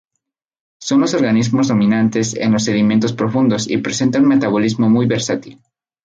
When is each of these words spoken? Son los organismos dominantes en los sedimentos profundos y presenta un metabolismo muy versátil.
Son 0.79 0.99
los 0.99 1.13
organismos 1.13 1.67
dominantes 1.67 2.33
en 2.35 2.51
los 2.53 2.63
sedimentos 2.63 3.13
profundos 3.13 3.69
y 3.69 3.77
presenta 3.77 4.17
un 4.17 4.29
metabolismo 4.29 4.89
muy 4.89 5.05
versátil. 5.05 5.61